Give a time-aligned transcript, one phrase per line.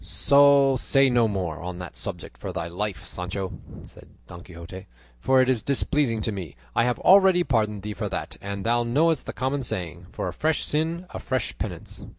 [0.03, 3.53] "Say no more on that subject for thy life, Sancho,"
[3.83, 4.87] said Don Quixote,
[5.19, 8.81] "for it is displeasing to me; I have already pardoned thee for that, and thou
[8.81, 12.03] knowest the common saying, 'for a fresh sin a fresh penance.